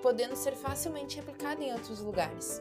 podendo 0.02 0.37
ser 0.37 0.52
facilmente 0.52 1.17
replicada 1.17 1.64
em 1.64 1.73
outros 1.73 2.00
lugares. 2.00 2.61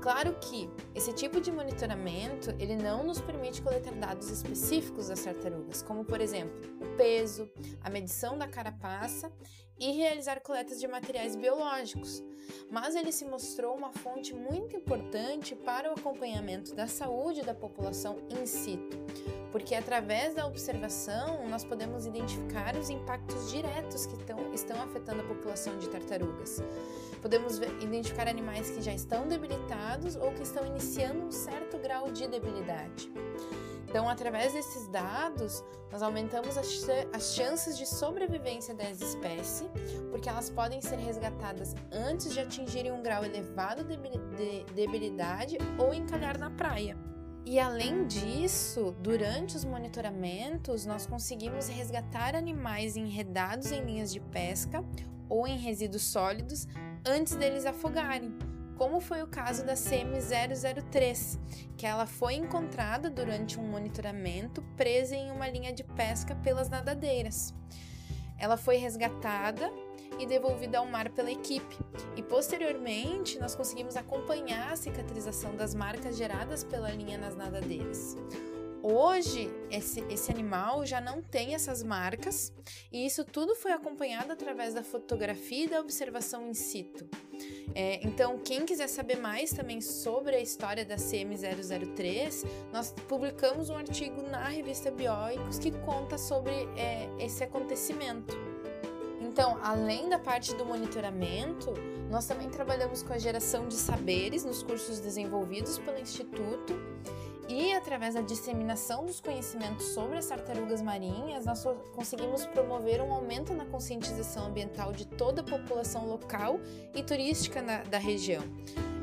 Claro 0.00 0.34
que 0.40 0.68
esse 0.94 1.12
tipo 1.12 1.40
de 1.40 1.52
monitoramento 1.52 2.50
ele 2.58 2.76
não 2.76 3.04
nos 3.04 3.20
permite 3.20 3.62
coletar 3.62 3.92
dados 3.92 4.30
específicos 4.30 5.08
das 5.08 5.22
tartarugas, 5.22 5.82
como 5.82 6.04
por 6.04 6.20
exemplo 6.20 6.60
o 6.80 6.96
peso, 6.96 7.48
a 7.80 7.88
medição 7.88 8.36
da 8.36 8.48
carapaça 8.48 9.32
e 9.78 9.90
realizar 9.92 10.40
coletas 10.40 10.78
de 10.78 10.86
materiais 10.86 11.34
biológicos, 11.34 12.22
mas 12.70 12.94
ele 12.94 13.10
se 13.10 13.24
mostrou 13.24 13.76
uma 13.76 13.92
fonte 13.92 14.34
muito 14.34 14.76
importante 14.76 15.54
para 15.56 15.90
o 15.90 15.94
acompanhamento 15.94 16.74
da 16.74 16.86
saúde 16.86 17.42
da 17.42 17.54
população 17.54 18.18
in 18.30 18.46
situ, 18.46 18.96
porque 19.50 19.74
através 19.74 20.34
da 20.34 20.46
observação 20.46 21.48
nós 21.48 21.64
podemos 21.64 22.06
identificar 22.06 22.76
os 22.76 22.90
impactos 22.90 23.50
diretos 23.50 24.06
que 24.06 24.14
estão, 24.14 24.52
estão 24.52 24.80
afetando 24.82 25.22
a 25.22 25.24
população 25.24 25.76
de 25.78 25.88
tartarugas. 25.88 26.60
Podemos 27.22 27.58
identificar 27.80 28.26
animais 28.26 28.68
que 28.68 28.82
já 28.82 28.92
estão 28.92 29.28
debilitados 29.28 30.16
ou 30.16 30.32
que 30.32 30.42
estão 30.42 30.66
iniciando 30.66 31.24
um 31.24 31.30
certo 31.30 31.78
grau 31.78 32.10
de 32.10 32.26
debilidade. 32.26 33.10
Então, 33.88 34.08
através 34.08 34.52
desses 34.54 34.88
dados, 34.88 35.62
nós 35.90 36.02
aumentamos 36.02 36.56
as 36.58 37.34
chances 37.34 37.78
de 37.78 37.86
sobrevivência 37.86 38.74
das 38.74 39.00
espécies, 39.00 39.70
porque 40.10 40.28
elas 40.28 40.50
podem 40.50 40.80
ser 40.80 40.96
resgatadas 40.96 41.74
antes 41.92 42.32
de 42.32 42.40
atingirem 42.40 42.90
um 42.90 43.02
grau 43.02 43.24
elevado 43.24 43.84
de 43.84 44.64
debilidade 44.74 45.58
ou 45.78 45.94
encalhar 45.94 46.38
na 46.38 46.50
praia. 46.50 46.96
E 47.44 47.60
além 47.60 48.06
disso, 48.06 48.94
durante 49.00 49.56
os 49.56 49.64
monitoramentos, 49.64 50.86
nós 50.86 51.06
conseguimos 51.06 51.68
resgatar 51.68 52.34
animais 52.34 52.96
enredados 52.96 53.72
em 53.72 53.84
linhas 53.84 54.12
de 54.12 54.20
pesca 54.20 54.82
ou 55.28 55.46
em 55.46 55.58
resíduos 55.58 56.02
sólidos 56.02 56.66
antes 57.04 57.34
deles 57.34 57.66
afogarem 57.66 58.32
como 58.76 59.00
foi 59.00 59.22
o 59.22 59.28
caso 59.28 59.64
da 59.64 59.74
CM003, 59.74 61.38
que 61.76 61.86
ela 61.86 62.04
foi 62.04 62.34
encontrada 62.34 63.08
durante 63.08 63.60
um 63.60 63.62
monitoramento 63.62 64.60
presa 64.76 65.14
em 65.14 65.30
uma 65.30 65.48
linha 65.48 65.72
de 65.72 65.84
pesca 65.84 66.34
pelas 66.34 66.68
nadadeiras. 66.68 67.54
Ela 68.38 68.56
foi 68.56 68.76
resgatada 68.76 69.72
e 70.18 70.26
devolvida 70.26 70.78
ao 70.78 70.86
mar 70.86 71.10
pela 71.10 71.30
equipe, 71.30 71.78
e 72.16 72.22
posteriormente 72.22 73.38
nós 73.38 73.54
conseguimos 73.54 73.96
acompanhar 73.96 74.72
a 74.72 74.76
cicatrização 74.76 75.54
das 75.54 75.74
marcas 75.74 76.16
geradas 76.16 76.64
pela 76.64 76.90
linha 76.90 77.16
nas 77.18 77.36
nadadeiras. 77.36 78.16
Hoje, 78.82 79.48
esse, 79.70 80.00
esse 80.10 80.32
animal 80.32 80.84
já 80.84 81.00
não 81.00 81.22
tem 81.22 81.54
essas 81.54 81.84
marcas, 81.84 82.52
e 82.90 83.06
isso 83.06 83.24
tudo 83.24 83.54
foi 83.54 83.70
acompanhado 83.70 84.32
através 84.32 84.74
da 84.74 84.82
fotografia 84.82 85.66
e 85.66 85.68
da 85.68 85.80
observação 85.80 86.48
in 86.48 86.54
situ. 86.54 87.08
É, 87.76 88.04
então, 88.04 88.38
quem 88.38 88.66
quiser 88.66 88.88
saber 88.88 89.18
mais 89.18 89.52
também 89.52 89.80
sobre 89.80 90.34
a 90.34 90.40
história 90.40 90.84
da 90.84 90.96
CM003, 90.96 92.44
nós 92.72 92.92
publicamos 93.08 93.70
um 93.70 93.76
artigo 93.76 94.20
na 94.22 94.48
revista 94.48 94.90
Bioicos 94.90 95.60
que 95.60 95.70
conta 95.70 96.18
sobre 96.18 96.52
é, 96.76 97.08
esse 97.20 97.44
acontecimento. 97.44 98.36
Então, 99.20 99.58
além 99.62 100.08
da 100.08 100.18
parte 100.18 100.54
do 100.56 100.66
monitoramento, 100.66 101.72
nós 102.10 102.26
também 102.26 102.50
trabalhamos 102.50 103.04
com 103.04 103.12
a 103.12 103.18
geração 103.18 103.68
de 103.68 103.74
saberes 103.74 104.44
nos 104.44 104.60
cursos 104.60 104.98
desenvolvidos 104.98 105.78
pelo 105.78 105.98
Instituto 105.98 106.74
e 107.52 107.74
através 107.74 108.14
da 108.14 108.22
disseminação 108.22 109.04
dos 109.04 109.20
conhecimentos 109.20 109.84
sobre 109.88 110.16
as 110.16 110.26
tartarugas 110.26 110.80
marinhas, 110.80 111.44
nós 111.44 111.62
conseguimos 111.94 112.46
promover 112.46 113.02
um 113.02 113.12
aumento 113.12 113.52
na 113.52 113.66
conscientização 113.66 114.46
ambiental 114.46 114.92
de 114.92 115.06
toda 115.06 115.42
a 115.42 115.44
população 115.44 116.06
local 116.06 116.58
e 116.94 117.02
turística 117.02 117.60
na, 117.60 117.82
da 117.82 117.98
região. 117.98 118.42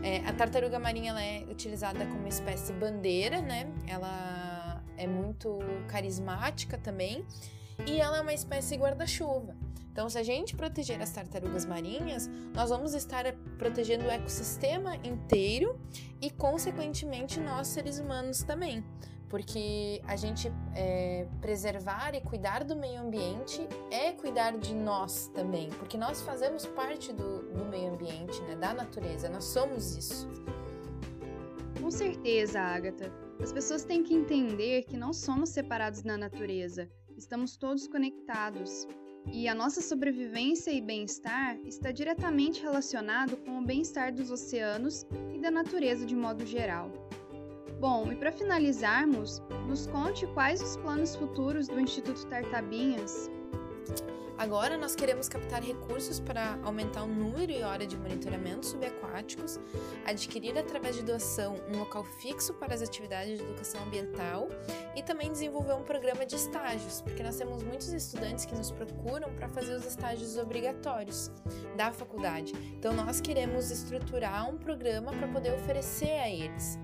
É, 0.02 0.28
a 0.28 0.34
tartaruga 0.34 0.80
marinha 0.80 1.12
ela 1.12 1.24
é 1.24 1.44
utilizada 1.44 2.06
como 2.08 2.28
espécie 2.28 2.74
bandeira, 2.74 3.40
né? 3.40 3.68
Ela 3.88 4.82
é 4.98 5.06
muito 5.06 5.60
carismática 5.88 6.78
também 6.78 7.24
e 7.86 8.00
ela 8.00 8.18
é 8.18 8.22
uma 8.22 8.34
espécie 8.34 8.76
guarda-chuva. 8.76 9.56
Então, 9.92 10.10
se 10.10 10.18
a 10.18 10.24
gente 10.24 10.56
proteger 10.56 11.02
as 11.02 11.12
tartarugas 11.12 11.66
marinhas, 11.66 12.30
nós 12.54 12.70
vamos 12.70 12.94
estar 12.94 13.34
protegendo 13.58 14.06
o 14.06 14.10
ecossistema 14.10 14.96
inteiro 14.98 15.78
e, 16.22 16.30
consequentemente, 16.30 17.40
nós 17.40 17.68
seres 17.68 18.00
humanos 18.00 18.42
também. 18.44 18.82
Porque 19.28 20.02
a 20.08 20.16
gente 20.16 20.52
é, 20.74 21.28
preservar 21.42 22.16
e 22.16 22.22
cuidar 22.22 22.64
do 22.64 22.76
meio 22.76 23.02
ambiente 23.02 23.68
é 23.92 24.12
cuidar 24.14 24.58
de 24.58 24.74
nós 24.74 25.28
também, 25.36 25.70
porque 25.72 25.98
nós 25.98 26.22
fazemos 26.22 26.66
parte 26.66 27.12
do, 27.14 27.44
do 27.52 27.66
meio 27.66 27.94
ambiente, 27.94 28.42
né, 28.44 28.56
da 28.56 28.74
natureza, 28.74 29.30
nós 29.30 29.44
somos 29.44 29.96
isso. 29.96 30.28
Com 31.80 31.92
certeza, 31.92 32.60
Agatha. 32.60 33.12
As 33.42 33.52
pessoas 33.52 33.84
têm 33.84 34.04
que 34.04 34.14
entender 34.14 34.84
que 34.84 34.98
não 34.98 35.14
somos 35.14 35.50
separados 35.50 36.04
na 36.04 36.18
natureza, 36.18 36.90
estamos 37.20 37.58
todos 37.58 37.88
conectados. 37.88 38.88
E 39.32 39.48
a 39.48 39.54
nossa 39.54 39.82
sobrevivência 39.82 40.72
e 40.72 40.82
bem-estar 40.82 41.58
está 41.66 41.92
diretamente 41.92 42.62
relacionado 42.62 43.36
com 43.38 43.60
o 43.60 43.66
bem-estar 43.66 44.14
dos 44.14 44.32
oceanos 44.32 45.06
e 45.34 45.38
da 45.38 45.52
natureza 45.52 46.06
de 46.06 46.16
modo 46.16 46.46
geral. 46.46 46.90
Bom, 47.80 48.12
e 48.12 48.16
para 48.16 48.32
finalizarmos, 48.32 49.42
nos 49.68 49.86
conte 49.88 50.26
quais 50.28 50.62
os 50.62 50.78
planos 50.78 51.16
futuros 51.16 51.68
do 51.68 51.80
Instituto 51.80 52.26
Tartabinhas 52.28 53.30
Agora 54.40 54.78
nós 54.78 54.96
queremos 54.96 55.28
captar 55.28 55.62
recursos 55.62 56.18
para 56.22 56.58
aumentar 56.64 57.04
o 57.04 57.08
número 57.08 57.52
e 57.52 57.62
hora 57.62 57.86
de 57.86 57.98
monitoramento 57.98 58.66
subaquáticos, 58.68 59.60
adquirir 60.06 60.58
através 60.58 60.96
de 60.96 61.04
doação 61.04 61.58
um 61.68 61.80
local 61.80 62.06
fixo 62.22 62.54
para 62.54 62.74
as 62.74 62.82
atividades 62.82 63.38
de 63.38 63.44
educação 63.44 63.84
ambiental 63.84 64.48
e 64.96 65.04
também 65.04 65.30
desenvolver 65.30 65.74
um 65.74 65.84
programa 65.84 66.26
de 66.26 66.38
estágios, 66.38 67.02
porque 67.02 67.22
nós 67.22 67.36
temos 67.36 67.64
muitos 67.64 67.92
estudantes 67.92 68.46
que 68.46 68.56
nos 68.56 68.72
procuram 68.72 69.30
para 69.36 69.50
fazer 69.50 69.74
os 69.74 69.86
estágios 69.86 70.38
obrigatórios 70.38 71.30
da 71.76 71.92
faculdade. 71.92 72.54
Então 72.78 72.94
nós 72.94 73.20
queremos 73.20 73.70
estruturar 73.70 74.50
um 74.50 74.58
programa 74.58 75.12
para 75.12 75.28
poder 75.28 75.54
oferecer 75.54 76.18
a 76.18 76.30
eles. 76.30 76.80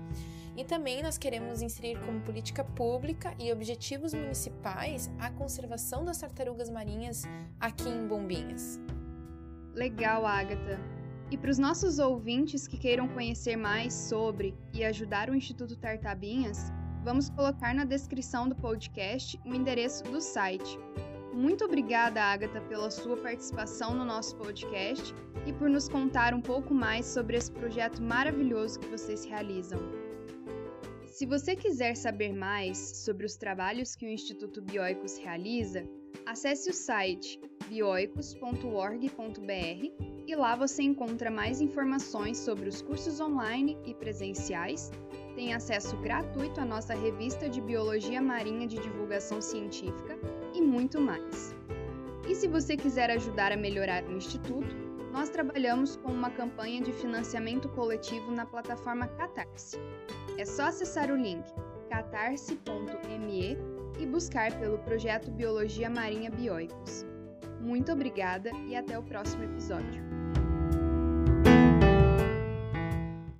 E 0.56 0.64
também 0.64 1.02
nós 1.02 1.18
queremos 1.18 1.60
inserir 1.60 2.00
como 2.06 2.20
política 2.22 2.64
pública 2.64 3.34
e 3.38 3.52
objetivos 3.52 4.14
municipais 4.14 5.10
a 5.18 5.30
conservação 5.30 6.04
das 6.04 6.18
tartarugas 6.18 6.70
marinhas 6.70 7.24
aqui 7.60 7.88
em 7.88 8.06
Bombinhas. 8.06 8.80
Legal, 9.74 10.24
Agatha. 10.24 10.80
E 11.30 11.36
para 11.36 11.50
os 11.50 11.58
nossos 11.58 11.98
ouvintes 11.98 12.66
que 12.66 12.78
queiram 12.78 13.06
conhecer 13.08 13.56
mais 13.56 13.92
sobre 13.92 14.54
e 14.72 14.82
ajudar 14.84 15.28
o 15.28 15.34
Instituto 15.34 15.76
Tartabinhas, 15.76 16.72
vamos 17.04 17.28
colocar 17.28 17.74
na 17.74 17.84
descrição 17.84 18.48
do 18.48 18.54
podcast 18.54 19.38
o 19.44 19.54
endereço 19.54 20.04
do 20.04 20.20
site. 20.20 20.78
Muito 21.34 21.66
obrigada, 21.66 22.22
Agatha, 22.22 22.62
pela 22.62 22.90
sua 22.90 23.16
participação 23.18 23.94
no 23.94 24.06
nosso 24.06 24.34
podcast 24.36 25.14
e 25.44 25.52
por 25.52 25.68
nos 25.68 25.86
contar 25.86 26.32
um 26.32 26.40
pouco 26.40 26.72
mais 26.72 27.04
sobre 27.04 27.36
esse 27.36 27.52
projeto 27.52 28.00
maravilhoso 28.00 28.80
que 28.80 28.88
vocês 28.88 29.26
realizam. 29.26 30.05
Se 31.16 31.24
você 31.24 31.56
quiser 31.56 31.96
saber 31.96 32.34
mais 32.34 32.76
sobre 32.76 33.24
os 33.24 33.36
trabalhos 33.36 33.96
que 33.96 34.04
o 34.04 34.08
Instituto 34.10 34.60
Bioicos 34.60 35.16
realiza, 35.16 35.82
acesse 36.26 36.68
o 36.68 36.74
site 36.74 37.40
bioicos.org.br 37.70 39.00
e 40.26 40.36
lá 40.36 40.54
você 40.54 40.82
encontra 40.82 41.30
mais 41.30 41.62
informações 41.62 42.36
sobre 42.36 42.68
os 42.68 42.82
cursos 42.82 43.18
online 43.18 43.78
e 43.86 43.94
presenciais 43.94 44.90
tem 45.34 45.54
acesso 45.54 45.96
gratuito 46.02 46.60
à 46.60 46.66
nossa 46.66 46.94
revista 46.94 47.48
de 47.48 47.62
Biologia 47.62 48.20
Marinha 48.20 48.66
de 48.66 48.78
Divulgação 48.78 49.40
Científica 49.40 50.18
e 50.52 50.60
muito 50.60 51.00
mais. 51.00 51.54
E 52.28 52.34
se 52.34 52.46
você 52.46 52.76
quiser 52.76 53.10
ajudar 53.10 53.52
a 53.52 53.56
melhorar 53.56 54.04
o 54.04 54.12
Instituto, 54.12 54.85
nós 55.16 55.30
trabalhamos 55.30 55.96
com 55.96 56.12
uma 56.12 56.28
campanha 56.28 56.82
de 56.82 56.92
financiamento 56.92 57.70
coletivo 57.70 58.30
na 58.30 58.44
plataforma 58.44 59.08
Catarse. 59.08 59.78
É 60.36 60.44
só 60.44 60.64
acessar 60.64 61.10
o 61.10 61.16
link 61.16 61.42
catarse.me 61.88 63.56
e 63.98 64.06
buscar 64.06 64.52
pelo 64.60 64.78
projeto 64.80 65.30
Biologia 65.30 65.88
Marinha 65.88 66.30
Bioicos. 66.30 67.06
Muito 67.62 67.90
obrigada 67.90 68.50
e 68.68 68.76
até 68.76 68.98
o 68.98 69.02
próximo 69.02 69.44
episódio. 69.44 70.04